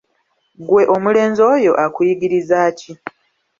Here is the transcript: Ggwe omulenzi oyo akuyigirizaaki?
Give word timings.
Ggwe 0.61 0.83
omulenzi 0.95 1.41
oyo 1.53 1.71
akuyigirizaaki? 1.85 2.91